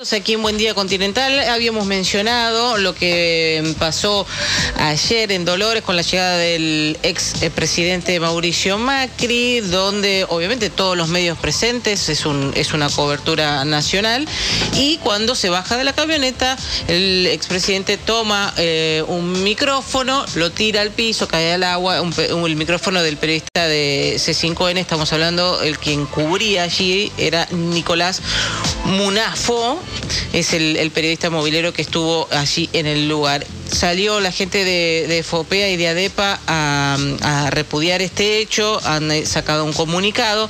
Aquí 0.00 0.32
en 0.32 0.40
Buen 0.40 0.56
Día 0.56 0.72
Continental 0.72 1.40
habíamos 1.50 1.84
mencionado 1.84 2.78
lo 2.78 2.94
que 2.94 3.74
pasó 3.78 4.26
ayer 4.78 5.30
en 5.30 5.44
Dolores 5.44 5.82
con 5.82 5.94
la 5.94 6.00
llegada 6.00 6.38
del 6.38 6.98
ex 7.02 7.34
presidente 7.54 8.18
Mauricio 8.18 8.78
Macri, 8.78 9.60
donde 9.60 10.24
obviamente 10.30 10.70
todos 10.70 10.96
los 10.96 11.08
medios 11.08 11.36
presentes, 11.36 12.08
es 12.08 12.24
una 12.24 12.88
cobertura 12.88 13.62
nacional, 13.66 14.26
y 14.74 14.96
cuando 15.02 15.34
se 15.34 15.50
baja 15.50 15.76
de 15.76 15.84
la 15.84 15.92
camioneta, 15.92 16.56
el 16.88 17.26
expresidente 17.26 17.98
toma 17.98 18.54
eh, 18.56 19.04
un 19.06 19.42
micrófono, 19.42 20.24
lo 20.34 20.50
tira 20.50 20.80
al 20.80 20.92
piso, 20.92 21.28
cae 21.28 21.52
al 21.52 21.62
agua, 21.62 21.98
el 21.98 22.56
micrófono 22.56 23.02
del 23.02 23.18
periodista 23.18 23.66
de 23.66 24.14
C5N, 24.16 24.78
estamos 24.78 25.12
hablando, 25.12 25.60
el 25.60 25.78
quien 25.78 26.06
cubría 26.06 26.62
allí 26.62 27.12
era 27.18 27.46
Nicolás 27.50 28.22
Munafo, 28.86 29.78
es 30.32 30.52
el, 30.52 30.90
periodista 30.90 31.30
movilero 31.30 31.72
que 31.72 31.82
estuvo 31.82 32.28
allí 32.30 32.68
en 32.72 32.86
el 32.86 33.08
lugar. 33.08 33.46
Salió 33.70 34.20
la 34.20 34.32
gente 34.32 34.64
de, 34.64 35.22
FOPEA 35.22 35.70
y 35.70 35.76
de 35.76 35.88
ADEPA 35.88 36.40
a, 36.46 37.50
repudiar 37.50 38.02
este 38.02 38.38
hecho, 38.38 38.80
han 38.84 39.10
eh, 39.10 39.26
sacado 39.26 39.64
un 39.64 39.72
comunicado 39.72 40.48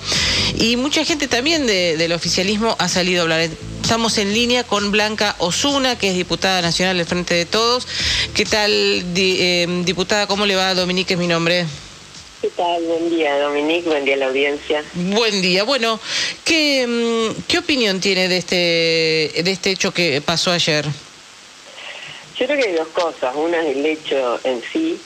y 0.58 0.76
mucha 0.76 1.04
gente 1.04 1.28
también 1.28 1.66
del 1.66 2.12
oficialismo 2.12 2.76
ha 2.78 2.88
salido 2.88 3.20
a 3.20 3.22
hablar. 3.22 3.48
Estamos 3.82 4.18
en 4.18 4.32
línea 4.34 4.64
con 4.64 4.92
Blanca 4.92 5.34
Osuna, 5.38 5.96
que 5.96 6.10
es 6.10 6.14
diputada 6.14 6.62
nacional 6.62 6.98
del 6.98 7.06
Frente 7.06 7.34
de 7.34 7.46
Todos. 7.46 7.86
¿Qué 8.34 8.44
tal, 8.44 8.70
eh, 8.72 9.66
diputada? 9.84 10.26
¿Cómo 10.26 10.46
le 10.46 10.54
va? 10.54 10.74
Dominique 10.74 11.14
es 11.14 11.18
mi 11.18 11.26
nombre. 11.26 11.66
¿Qué 12.40 12.48
tal? 12.48 12.82
Buen 12.84 13.10
día, 13.10 13.38
Dominique. 13.38 13.86
Buen 13.86 14.06
día 14.06 14.14
a 14.14 14.18
la 14.18 14.26
audiencia. 14.26 14.82
Buen 14.94 15.42
día. 15.42 15.62
Bueno, 15.64 16.00
¿qué, 16.50 16.84
mm, 16.84 17.42
qué 17.46 17.58
opinión 17.58 18.00
tiene 18.00 18.26
de 18.26 18.38
este, 18.38 19.42
de 19.42 19.50
este 19.52 19.70
hecho 19.70 19.94
que 19.94 20.20
pasó 20.20 20.50
ayer? 20.50 20.84
Yo 22.36 22.46
creo 22.46 22.58
que 22.58 22.68
hay 22.70 22.74
dos 22.74 22.88
cosas. 22.88 23.34
Una 23.36 23.60
es 23.60 23.76
el 23.76 23.86
hecho 23.86 24.40
en 24.42 24.60
sí, 24.72 25.00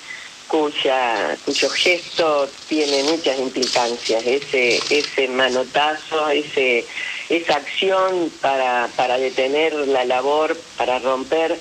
cuya, 0.49 1.37
cuyo 1.45 1.69
gesto 1.69 2.49
tiene 2.67 3.03
muchas 3.03 3.39
implicancias. 3.39 4.25
Ese, 4.25 4.81
ese 4.89 5.29
manotazo, 5.29 6.31
ese, 6.31 6.87
esa 7.29 7.57
acción 7.57 8.33
para, 8.41 8.89
para 8.97 9.19
detener 9.19 9.75
la 9.75 10.07
labor, 10.07 10.57
para 10.79 10.99
romper 10.99 11.59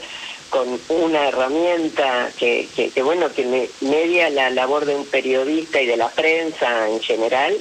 con 0.50 0.80
una 0.90 1.28
herramienta 1.28 2.32
que, 2.38 2.70
que, 2.76 3.02
bueno, 3.02 3.34
que 3.34 3.70
media 3.82 4.30
la 4.30 4.52
labor 4.52 4.86
de 4.86 4.96
un 4.96 5.06
periodista 5.08 5.82
y 5.82 5.88
de 5.88 5.98
la 5.98 6.10
prensa 6.10 6.88
en 6.88 7.02
general, 7.02 7.58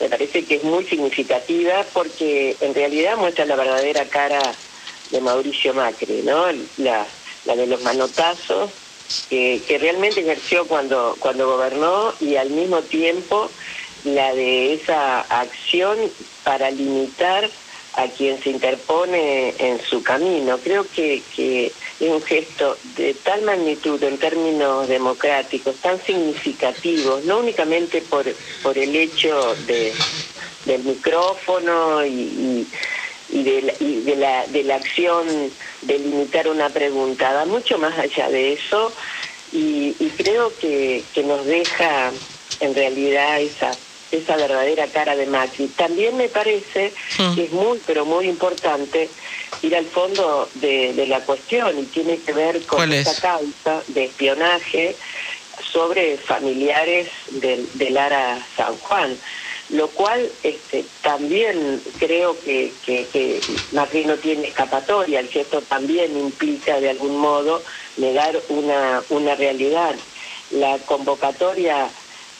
me 0.00 0.08
parece 0.08 0.44
que 0.44 0.56
es 0.56 0.64
muy 0.64 0.86
significativa 0.86 1.84
porque 1.92 2.56
en 2.60 2.74
realidad 2.74 3.18
muestra 3.18 3.44
la 3.44 3.56
verdadera 3.56 4.08
cara 4.08 4.40
de 5.10 5.20
Mauricio 5.20 5.74
Macri, 5.74 6.22
¿no? 6.22 6.46
La, 6.78 7.06
de 7.44 7.66
los 7.66 7.82
manotazos 7.82 8.70
que, 9.28 9.62
que 9.66 9.78
realmente 9.78 10.20
ejerció 10.20 10.66
cuando, 10.66 11.16
cuando 11.18 11.46
gobernó 11.46 12.14
y 12.20 12.36
al 12.36 12.50
mismo 12.50 12.82
tiempo 12.84 13.50
la 14.04 14.34
de 14.34 14.74
esa 14.74 15.20
acción 15.20 16.12
para 16.44 16.70
limitar 16.70 17.50
a 18.00 18.08
quien 18.08 18.42
se 18.42 18.50
interpone 18.50 19.54
en 19.58 19.78
su 19.82 20.02
camino. 20.02 20.58
Creo 20.58 20.86
que, 20.88 21.22
es 22.00 22.08
un 22.08 22.22
gesto 22.22 22.78
de 22.96 23.12
tal 23.14 23.42
magnitud 23.42 24.02
en 24.02 24.16
términos 24.18 24.88
democráticos, 24.88 25.76
tan 25.80 26.02
significativo, 26.04 27.20
no 27.24 27.38
únicamente 27.40 28.00
por, 28.00 28.24
por 28.62 28.78
el 28.78 28.96
hecho 28.96 29.54
de, 29.66 29.94
del 30.64 30.82
micrófono 30.84 32.06
y, 32.06 32.66
y, 33.28 33.42
de, 33.42 33.62
la, 33.62 33.74
de, 33.78 34.16
la, 34.16 34.46
de 34.46 34.62
la 34.64 34.76
acción 34.76 35.52
de 35.82 35.98
limitar 35.98 36.48
una 36.48 36.70
pregunta, 36.70 37.34
va 37.34 37.44
mucho 37.44 37.76
más 37.78 37.98
allá 37.98 38.30
de 38.30 38.54
eso 38.54 38.94
y, 39.52 39.94
y 39.98 40.08
creo 40.16 40.56
que 40.56 41.04
nos 41.22 41.44
deja 41.44 42.12
en 42.60 42.74
realidad 42.74 43.42
esa 43.42 43.76
esa 44.10 44.36
verdadera 44.36 44.86
cara 44.88 45.16
de 45.16 45.26
Macri. 45.26 45.68
También 45.68 46.16
me 46.16 46.28
parece 46.28 46.92
mm. 47.18 47.34
que 47.34 47.44
es 47.44 47.52
muy, 47.52 47.80
pero 47.86 48.04
muy 48.04 48.28
importante 48.28 49.08
ir 49.62 49.76
al 49.76 49.86
fondo 49.86 50.48
de, 50.54 51.06
la 51.06 51.20
cuestión 51.20 51.78
y 51.78 51.84
tiene 51.84 52.18
que 52.18 52.32
ver 52.32 52.64
con 52.66 52.92
esta 52.92 53.14
causa 53.20 53.82
de 53.88 54.04
espionaje 54.04 54.96
sobre 55.72 56.16
familiares 56.16 57.08
del, 57.30 57.68
del 57.74 57.96
Ara 57.96 58.44
San 58.56 58.76
Juan 58.78 59.16
lo 59.70 59.88
cual 59.88 60.28
este, 60.42 60.84
también 61.02 61.80
creo 61.98 62.38
que, 62.40 62.72
que, 62.84 63.06
que, 63.12 63.40
Macri 63.72 64.04
no 64.04 64.16
tiene 64.16 64.48
escapatoria, 64.48 65.20
el 65.20 65.28
gesto 65.28 65.62
también 65.62 66.16
implica 66.18 66.80
de 66.80 66.90
algún 66.90 67.16
modo 67.18 67.62
negar 67.96 68.40
una, 68.48 69.02
una 69.10 69.34
realidad. 69.36 69.94
La 70.50 70.78
convocatoria 70.78 71.88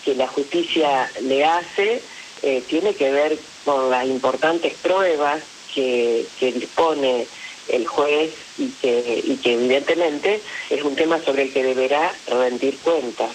que 0.04 0.14
la 0.14 0.26
justicia 0.26 1.10
le 1.22 1.44
hace 1.44 2.02
eh, 2.42 2.62
tiene 2.68 2.94
que 2.94 3.10
ver 3.10 3.38
con 3.64 3.90
las 3.90 4.06
importantes 4.06 4.74
pruebas 4.82 5.42
que, 5.74 6.26
que 6.38 6.52
dispone 6.52 7.26
el 7.68 7.86
juez 7.86 8.32
y 8.58 8.68
que, 8.80 9.22
y 9.24 9.36
que 9.36 9.54
evidentemente 9.54 10.40
es 10.70 10.82
un 10.82 10.96
tema 10.96 11.22
sobre 11.22 11.44
el 11.44 11.52
que 11.52 11.62
deberá 11.62 12.12
rendir 12.26 12.78
cuentas. 12.78 13.30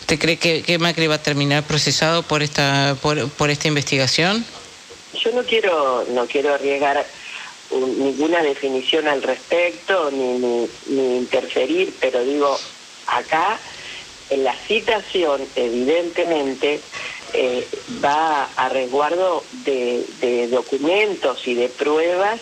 ¿Usted 0.00 0.18
cree 0.18 0.38
que, 0.38 0.62
que, 0.62 0.78
Macri 0.78 1.06
va 1.06 1.16
a 1.16 1.22
terminar 1.22 1.64
procesado 1.64 2.22
por 2.22 2.42
esta 2.42 2.96
por, 3.02 3.28
por 3.30 3.50
esta 3.50 3.68
investigación? 3.68 4.44
Yo 5.12 5.32
no 5.32 5.42
quiero 5.42 6.06
no 6.10 6.26
quiero 6.26 6.54
arriesgar 6.54 7.04
ninguna 7.70 8.42
definición 8.42 9.06
al 9.08 9.22
respecto 9.22 10.10
ni, 10.10 10.38
ni, 10.38 10.68
ni 10.86 11.16
interferir, 11.18 11.92
pero 12.00 12.24
digo 12.24 12.58
acá 13.06 13.58
la 14.36 14.54
citación 14.54 15.42
evidentemente 15.56 16.80
eh, 17.32 17.66
va 18.04 18.48
a 18.56 18.68
resguardo 18.68 19.44
de, 19.64 20.48
documentos 20.50 21.46
y 21.46 21.54
de 21.54 21.68
pruebas 21.68 22.40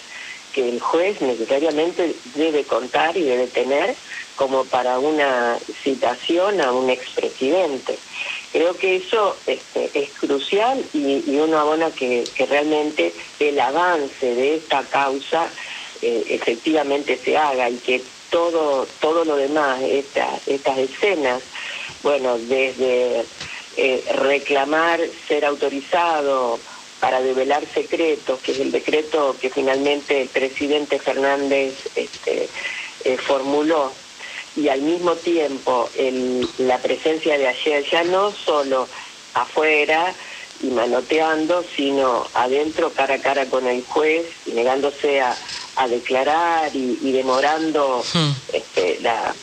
que 0.53 0.69
el 0.69 0.81
juez 0.81 1.21
necesariamente 1.21 2.15
debe 2.35 2.65
contar 2.65 3.17
y 3.17 3.23
debe 3.23 3.47
tener 3.49 3.95
como 4.37 4.65
para 4.65 4.99
una 4.99 5.59
citación 5.83 6.61
a 6.61 6.73
un 6.73 6.89
expresidente. 6.89 7.99
Creo 8.53 8.77
que 8.77 8.97
eso 8.97 9.37
este, 9.47 9.91
es 9.93 10.11
crucial 10.13 10.83
y, 10.95 11.37
uno 11.37 11.59
abona 11.59 11.91
que, 11.91 12.27
realmente 12.49 13.13
el 13.39 13.59
avance 13.61 14.35
de 14.35 14.57
esta 14.57 14.83
causa 14.85 15.49
eh, 16.01 16.25
efectivamente 16.29 17.19
se 17.23 17.37
haga 17.37 17.69
y 17.69 17.77
que 17.79 18.03
todo, 18.31 18.87
todo 19.01 19.25
lo 19.25 19.37
demás, 19.37 19.81
estas 19.83 20.79
escenas 20.79 21.43
bueno, 22.03 22.39
desde 22.39 23.25
eh, 23.77 24.05
reclamar 24.15 25.01
ser 25.27 25.45
autorizado 25.45 26.59
para 27.01 27.21
develar 27.21 27.65
secretos, 27.75 28.41
que 28.41 28.53
es 28.53 28.61
el 28.61 28.73
decreto 28.73 29.37
que 29.41 29.51
finalmente 29.51 30.23
el 30.23 30.29
presidente 30.29 30.99
Fernández 30.99 31.75
este, 31.95 32.49
eh, 33.05 33.17
formuló, 33.19 33.93
y 34.55 34.69
al 34.69 34.81
mismo 34.81 35.17
tiempo 35.17 35.91
la 36.59 36.79
presencia 36.79 37.37
de 37.37 37.49
ayer 37.49 37.85
ya 37.91 38.05
no 38.05 38.33
solo 38.33 38.89
afuera 39.35 40.15
y 40.63 40.69
manoteando, 40.69 41.63
sino 41.77 42.27
adentro 42.33 42.91
cara 42.91 43.17
a 43.17 43.21
cara 43.21 43.47
con 43.47 43.67
el 43.67 43.85
juez 43.85 44.25
y 44.47 44.53
negándose 44.53 45.21
a, 45.21 45.37
declarar 45.89 46.71
y, 46.75 47.13
demorando 47.13 48.03
hmm. 48.13 48.31
este, 48.53 48.99
la 49.01 49.35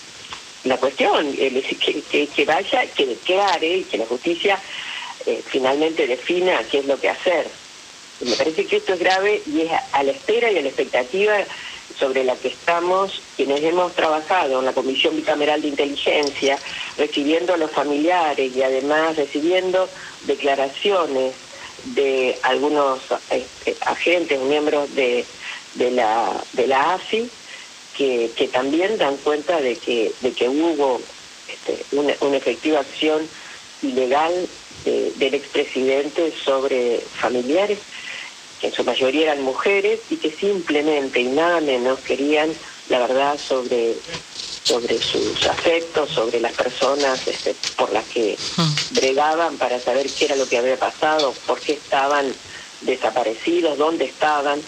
la 0.63 0.77
cuestión, 0.77 1.33
que, 1.33 2.27
que, 2.27 2.45
vaya, 2.45 2.85
que 2.95 3.05
declare 3.05 3.77
y 3.77 3.83
que 3.83 3.97
la 3.97 4.05
justicia 4.05 4.59
eh, 5.25 5.41
finalmente 5.45 6.07
defina 6.07 6.63
qué 6.69 6.79
es 6.79 6.85
lo 6.85 6.99
que 6.99 7.09
hacer. 7.09 7.47
me 8.21 8.35
parece 8.35 8.65
que 8.65 8.77
esto 8.77 8.93
es 8.93 8.99
grave 8.99 9.41
y 9.45 9.61
es 9.61 9.71
a 9.91 10.03
la 10.03 10.11
espera 10.11 10.51
y 10.51 10.57
a 10.57 10.61
la 10.61 10.69
expectativa 10.69 11.35
sobre 11.99 12.23
la 12.23 12.35
que 12.35 12.47
estamos 12.47 13.21
quienes 13.35 13.61
hemos 13.61 13.93
trabajado 13.93 14.59
en 14.59 14.65
la 14.65 14.73
Comisión 14.73 15.15
Bicameral 15.15 15.61
de 15.61 15.67
Inteligencia, 15.67 16.57
recibiendo 16.97 17.53
a 17.53 17.57
los 17.57 17.71
familiares 17.71 18.55
y 18.55 18.63
además 18.63 19.17
recibiendo 19.17 19.89
declaraciones 20.25 21.33
de 21.85 22.37
algunos 22.43 23.01
eh, 23.31 23.45
agentes, 23.81 24.39
miembros 24.39 24.95
de, 24.95 25.25
de, 25.75 25.91
la, 25.91 26.43
de 26.53 26.67
la 26.67 26.93
AFI, 26.93 27.29
que, 27.95 28.31
que 28.35 28.47
también 28.47 28.97
dan 28.97 29.17
cuenta 29.17 29.59
de 29.61 29.75
que, 29.77 30.11
de 30.21 30.31
que 30.31 30.49
hubo 30.49 30.99
este, 31.47 31.85
una, 31.95 32.13
una, 32.21 32.37
efectiva 32.37 32.79
acción 32.79 33.27
ilegal 33.81 34.47
del 34.85 35.33
expresidente 35.33 36.33
sobre 36.43 36.99
familiares, 36.99 37.79
que 38.59 38.67
en 38.67 38.73
su 38.73 38.83
mayoría 38.83 39.31
eran 39.31 39.41
mujeres 39.41 39.99
y 40.09 40.17
que 40.17 40.31
simplemente 40.31 41.21
y 41.21 41.25
nada 41.25 41.61
menos 41.61 41.99
querían 41.99 42.53
la 42.89 42.99
verdad 42.99 43.39
sobre 43.47 43.95
sobre 44.63 45.01
sus 45.01 45.45
afectos, 45.45 46.09
sobre 46.09 46.39
las 46.39 46.53
personas 46.53 47.27
este, 47.27 47.55
por 47.75 47.91
las 47.91 48.05
que 48.05 48.37
bregaban 48.91 49.57
para 49.57 49.79
saber 49.79 50.09
qué 50.09 50.25
era 50.25 50.35
lo 50.35 50.47
que 50.47 50.57
había 50.57 50.77
pasado, 50.77 51.33
por 51.45 51.59
qué 51.59 51.73
estaban 51.73 52.33
desaparecidos, 52.81 53.77
dónde 53.77 54.05
estaban. 54.05 54.61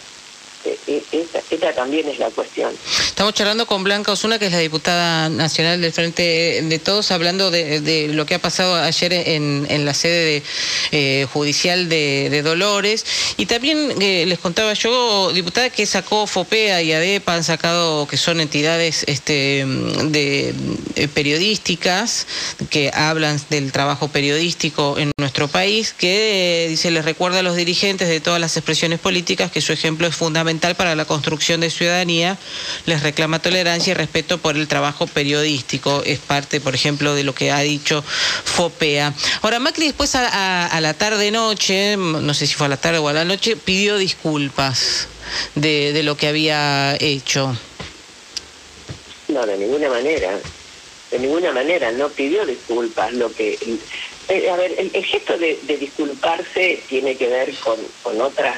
E, 0.66 1.04
esa, 1.12 1.74
también 1.74 2.08
es 2.08 2.20
la 2.20 2.30
cuestión. 2.30 2.74
Estamos 3.16 3.34
charlando 3.34 3.66
con 3.66 3.86
Blanca 3.86 4.12
Osuna, 4.12 4.40
que 4.40 4.48
es 4.48 4.52
la 4.52 4.60
diputada 4.60 5.30
nacional 5.30 5.80
del 5.80 5.94
Frente 5.94 6.62
de 6.62 6.80
Todos, 6.80 7.12
hablando 7.12 7.50
de, 7.50 8.10
lo 8.12 8.26
que 8.26 8.36
ha 8.36 8.40
pasado 8.40 8.76
ayer 8.76 9.14
en, 9.14 9.86
la 9.86 9.94
sede 9.94 10.44
eh, 10.92 11.26
judicial 11.32 11.88
de, 11.88 12.42
Dolores. 12.44 13.06
Y 13.38 13.46
también 13.46 14.02
eh, 14.02 14.26
les 14.28 14.38
contaba 14.38 14.74
yo, 14.74 15.32
diputada, 15.32 15.70
que 15.70 15.86
sacó 15.86 16.28
FOPEA 16.28 16.82
y 16.82 16.92
ADEPA, 16.92 17.36
han 17.36 17.46
sacado, 17.46 18.06
que 18.06 18.18
son 18.18 18.42
entidades 18.42 19.06
este, 19.08 19.66
de, 19.66 20.54
eh, 20.98 21.08
periodísticas, 21.08 22.28
que 22.70 22.92
hablan 22.94 23.40
del 23.50 23.72
trabajo 23.72 24.10
periodístico 24.10 24.98
en 24.98 25.12
nuestro 25.18 25.48
país, 25.48 25.96
que 25.98 26.66
dice, 26.68 26.92
les 26.92 27.06
recuerda 27.06 27.40
a 27.40 27.44
los 27.44 27.56
dirigentes 27.56 28.10
de 28.10 28.20
todas 28.20 28.42
las 28.42 28.58
expresiones 28.58 29.00
políticas 29.00 29.52
que 29.52 29.62
su 29.62 29.72
ejemplo 29.72 30.06
es 30.06 30.16
fundamental 30.18 30.76
para 30.76 30.96
la 30.96 31.06
construcción 31.06 31.62
de 31.62 31.70
ciudadanía, 31.70 32.38
les 32.86 33.05
reclama 33.06 33.40
tolerancia 33.40 33.92
y 33.92 33.94
respeto 33.94 34.40
por 34.40 34.56
el 34.56 34.68
trabajo 34.68 35.06
periodístico. 35.06 36.02
Es 36.06 36.18
parte, 36.18 36.60
por 36.60 36.74
ejemplo, 36.74 37.14
de 37.14 37.24
lo 37.24 37.36
que 37.36 37.52
ha 37.52 37.60
dicho 37.60 38.04
FOPEA. 38.04 39.14
Ahora, 39.44 39.60
Macri 39.60 39.86
después 39.86 40.16
a, 40.16 40.80
la 40.82 40.94
tarde-noche, 40.96 41.98
no 41.98 42.34
sé 42.34 42.48
si 42.48 42.56
fue 42.56 42.66
a 42.66 42.70
la 42.70 42.78
tarde 42.78 42.98
o 42.98 43.08
a 43.08 43.14
la 43.14 43.24
noche, 43.24 43.56
pidió 43.56 43.98
disculpas 43.98 45.08
de, 45.54 45.94
de 45.94 46.02
lo 46.02 46.18
que 46.18 46.28
había 46.28 46.98
hecho. 47.00 47.56
No, 49.28 49.46
de 49.46 49.58
ninguna 49.58 49.90
manera. 49.90 50.40
De 51.12 51.20
ninguna 51.20 51.52
manera, 51.52 51.92
no 51.92 52.10
pidió 52.10 52.44
disculpas. 52.46 53.14
Lo 53.14 53.32
que 53.32 53.60
eh, 54.28 54.50
a 54.50 54.56
ver, 54.56 54.74
el, 54.78 55.06
gesto 55.06 55.38
de, 55.38 55.60
disculparse 55.80 56.82
tiene 56.90 57.16
que 57.16 57.28
ver 57.28 57.54
con, 57.64 57.78
con 58.02 58.20
otras 58.20 58.58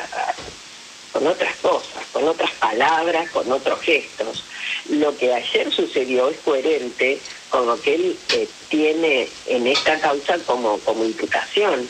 con 1.17 1.25
otras 1.25 1.55
cosas, 1.63 2.05
con 2.13 2.27
otras 2.27 2.51
palabras, 2.59 3.31
con 3.31 3.51
otros 3.51 3.81
gestos. 3.81 4.43
Lo 4.87 5.17
que 5.17 5.33
ayer 5.33 5.71
sucedió 5.73 6.29
es 6.29 6.37
coherente 6.45 7.17
con 7.49 7.65
lo 7.65 7.81
que 7.81 7.95
él 7.95 8.17
eh, 8.33 8.47
tiene 8.69 9.27
en 9.47 9.65
esta 9.65 9.99
causa 9.99 10.37
como, 10.45 10.77
como 10.79 11.03
imputación 11.03 11.87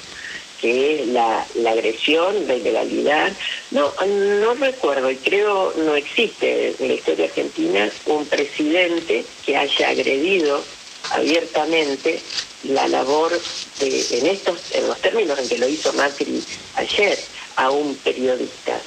que 0.61 1.01
es 1.01 1.07
la, 1.09 1.45
agresión, 1.69 2.47
la 2.47 2.55
ilegalidad. 2.55 3.33
No, 3.71 3.93
no 4.05 4.53
recuerdo 4.53 5.11
y 5.11 5.17
creo 5.17 5.73
no 5.75 5.95
existe 5.95 6.73
en 6.79 6.87
la 6.87 6.93
historia 6.93 7.25
argentina 7.25 7.89
un 8.05 8.25
presidente 8.27 9.25
que 9.45 9.57
haya 9.57 9.89
agredido 9.89 10.63
abiertamente 11.11 12.21
la 12.63 12.87
labor 12.87 13.37
de, 13.79 14.05
en 14.19 14.27
estos, 14.27 14.57
en 14.71 14.87
los 14.87 14.99
términos 15.01 15.37
en 15.37 15.49
que 15.49 15.57
lo 15.57 15.67
hizo 15.67 15.91
Macri 15.93 16.41
ayer 16.75 17.19
a 17.57 17.69
un 17.71 17.95
periodista. 17.97 18.79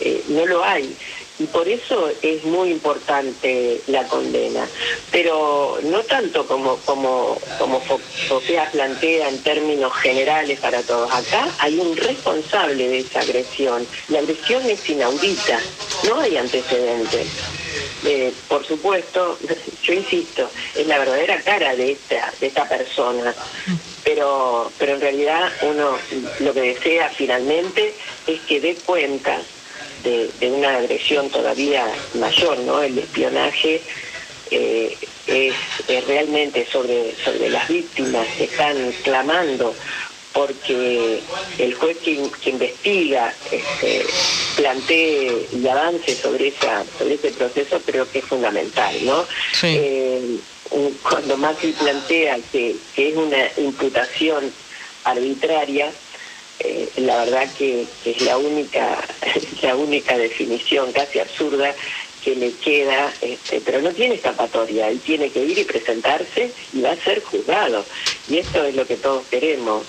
Eh, 0.00 0.22
no 0.28 0.46
lo 0.46 0.64
hay. 0.64 0.96
Y 1.38 1.46
por 1.46 1.68
eso 1.68 2.10
es 2.22 2.44
muy 2.44 2.70
importante 2.70 3.80
la 3.88 4.06
condena, 4.06 4.68
pero 5.10 5.80
no 5.82 6.04
tanto 6.04 6.46
como, 6.46 6.76
como, 6.84 7.36
como 7.58 7.80
Fopea 7.80 8.70
plantea 8.70 9.28
en 9.28 9.42
términos 9.42 9.92
generales 9.94 10.60
para 10.60 10.80
todos. 10.82 11.12
Acá 11.12 11.48
hay 11.58 11.76
un 11.76 11.96
responsable 11.96 12.88
de 12.88 13.00
esa 13.00 13.20
agresión. 13.20 13.84
La 14.08 14.20
agresión 14.20 14.64
es 14.70 14.88
inaudita, 14.88 15.58
no 16.04 16.20
hay 16.20 16.36
antecedentes. 16.36 17.26
Eh, 18.04 18.32
por 18.48 18.64
supuesto, 18.64 19.36
yo 19.82 19.92
insisto, 19.92 20.48
es 20.76 20.86
la 20.86 20.98
verdadera 20.98 21.40
cara 21.42 21.74
de 21.74 21.92
esta, 21.92 22.32
de 22.38 22.46
esta 22.46 22.68
persona, 22.68 23.34
pero, 24.04 24.70
pero 24.78 24.94
en 24.94 25.00
realidad 25.00 25.50
uno 25.62 25.98
lo 26.38 26.54
que 26.54 26.60
desea 26.60 27.08
finalmente 27.08 27.94
es 28.26 28.40
que 28.40 28.60
dé 28.60 28.74
cuenta 28.86 29.40
de, 30.02 30.30
una 30.50 30.76
agresión 30.76 31.30
todavía 31.30 31.86
mayor, 32.14 32.58
¿no? 32.60 32.82
El 32.82 32.98
espionaje 32.98 33.80
eh, 34.50 34.96
es, 35.26 35.54
realmente 36.06 36.66
sobre, 36.70 37.14
sobre 37.24 37.48
las 37.48 37.66
víctimas 37.68 38.26
que 38.36 38.44
están 38.44 38.92
clamando 39.02 39.74
porque 40.32 41.20
el 41.58 41.74
juez 41.74 41.96
que, 41.98 42.50
investiga 42.50 43.32
este, 43.50 44.04
plantee 44.56 45.46
y 45.52 45.66
avance 45.68 46.14
sobre 46.16 46.48
esa 46.48 46.84
sobre 46.98 47.14
ese 47.14 47.30
proceso 47.30 47.80
creo 47.86 48.10
que 48.10 48.18
es 48.18 48.24
fundamental 48.24 48.94
no 49.04 49.24
eh, 49.62 50.36
cuando 51.08 51.36
Macri 51.36 51.70
plantea 51.72 52.38
que, 52.50 52.74
que 52.96 53.10
es 53.10 53.16
una 53.16 53.48
imputación 53.58 54.52
arbitraria 55.04 55.92
eh, 56.60 56.88
la 56.96 57.24
verdad 57.24 57.48
que, 57.56 57.86
es 58.04 58.20
la 58.22 58.38
única, 58.38 58.98
la 59.62 59.76
única 59.76 60.16
definición 60.16 60.92
casi 60.92 61.18
absurda 61.18 61.74
que 62.22 62.34
le 62.34 62.52
queda, 62.52 63.12
este, 63.20 63.60
pero 63.60 63.82
no 63.82 63.90
tiene 63.90 64.14
escapatoria, 64.14 64.88
él 64.88 65.00
tiene 65.00 65.30
que 65.30 65.44
ir 65.44 65.58
y 65.58 65.64
presentarse 65.64 66.50
y 66.72 66.80
va 66.80 66.92
a 66.92 66.96
ser 66.96 67.22
juzgado. 67.22 67.84
Y 68.28 68.38
esto 68.38 68.64
es 68.64 68.74
lo 68.74 68.86
que 68.86 68.96
todos 68.96 69.26
queremos. 69.26 69.84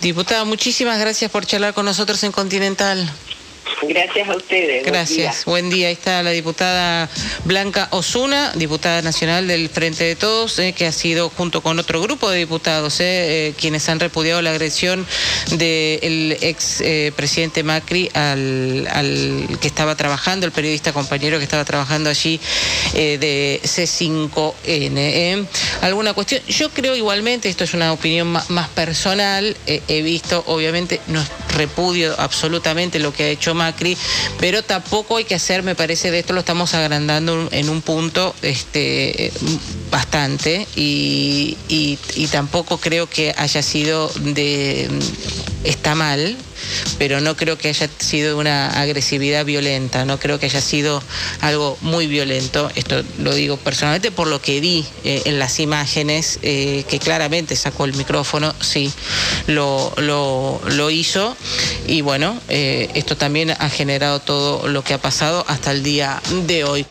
Diputada, 0.00 0.44
muchísimas 0.44 1.00
gracias 1.00 1.30
por 1.30 1.44
charlar 1.46 1.74
con 1.74 1.84
nosotros 1.84 2.22
en 2.22 2.30
Continental. 2.30 3.10
Gracias 3.82 4.28
a 4.28 4.36
ustedes. 4.36 4.84
Gracias. 4.84 5.44
Buen 5.44 5.70
día. 5.70 5.88
Ahí 5.88 5.92
está 5.92 6.22
la 6.22 6.30
diputada 6.30 7.08
Blanca 7.44 7.88
Osuna, 7.90 8.52
diputada 8.54 9.02
nacional 9.02 9.46
del 9.46 9.68
Frente 9.68 10.04
de 10.04 10.16
Todos, 10.16 10.58
eh, 10.58 10.72
que 10.76 10.86
ha 10.86 10.92
sido 10.92 11.30
junto 11.30 11.60
con 11.60 11.78
otro 11.78 12.00
grupo 12.00 12.28
de 12.28 12.38
diputados 12.38 13.00
eh, 13.00 13.04
eh, 13.48 13.54
quienes 13.58 13.88
han 13.88 14.00
repudiado 14.00 14.42
la 14.42 14.50
agresión 14.50 15.06
del 15.52 16.36
ex 16.40 16.82
presidente 17.14 17.62
Macri 17.62 18.10
al, 18.14 19.48
que 19.60 19.68
estaba 19.68 19.94
trabajando, 19.94 20.46
el 20.46 20.52
periodista 20.52 20.92
compañero 20.92 21.38
que 21.38 21.44
estaba 21.44 21.64
trabajando 21.64 22.10
allí 22.10 22.40
de 22.92 23.60
C5N. 23.62 25.46
¿Alguna 25.82 26.14
cuestión? 26.14 26.42
Yo 26.48 26.70
creo 26.70 26.96
igualmente, 26.96 27.48
esto 27.48 27.64
es 27.64 27.74
una 27.74 27.92
opinión 27.92 28.28
más, 28.28 28.50
más 28.50 28.68
personal, 28.68 29.56
he 29.66 30.02
visto, 30.02 30.42
obviamente, 30.46 31.00
no 31.06 31.24
repudio 31.58 32.14
absolutamente 32.18 32.98
lo 32.98 33.12
que 33.12 33.24
ha 33.24 33.28
hecho 33.28 33.54
Macri, 33.54 33.67
pero 34.38 34.62
tampoco 34.62 35.16
hay 35.16 35.24
que 35.24 35.34
hacer, 35.34 35.62
me 35.62 35.74
parece, 35.74 36.10
de 36.10 36.20
esto 36.20 36.32
lo 36.32 36.40
estamos 36.40 36.74
agrandando 36.74 37.48
en 37.50 37.68
un 37.68 37.82
punto 37.82 38.34
este, 38.42 39.32
bastante 39.90 40.66
y, 40.76 41.56
tampoco 42.30 42.78
creo 42.78 43.08
que 43.08 43.34
haya 43.36 43.62
sido 43.62 44.10
de... 44.20 44.88
está 45.64 45.94
mal, 45.94 46.36
pero 46.98 47.20
no 47.20 47.36
creo 47.36 47.58
que 47.58 47.68
haya 47.68 47.88
sido 47.98 48.38
una 48.38 48.68
agresividad 48.80 49.44
violenta, 49.44 50.04
no 50.04 50.18
creo 50.18 50.38
que 50.38 50.46
haya 50.46 50.60
sido 50.60 51.02
algo 51.40 51.76
muy 51.80 52.06
violento, 52.06 52.70
esto 52.74 53.02
lo 53.18 53.34
digo 53.34 53.56
personalmente 53.56 54.10
por 54.10 54.26
lo 54.28 54.40
que 54.40 54.60
vi 54.60 54.86
eh, 55.04 55.22
en 55.26 55.38
las 55.38 55.60
imágenes, 55.60 56.38
eh, 56.42 56.84
que 56.88 56.98
claramente 56.98 57.56
sacó 57.56 57.84
el 57.84 57.94
micrófono, 57.94 58.54
sí, 58.60 58.92
lo, 59.46 59.92
lo, 59.96 60.90
hizo, 60.90 61.36
y 61.86 62.00
bueno, 62.00 62.40
eh, 62.48 62.88
esto 62.94 63.16
también 63.16 63.50
ha 63.50 63.68
generado 63.68 64.20
todo 64.20 64.68
lo 64.68 64.82
que 64.82 64.94
ha 64.94 64.98
pasado 64.98 65.44
hasta 65.48 65.70
el 65.70 65.82
día 65.82 66.20
de 66.46 66.64
hoy. 66.64 66.86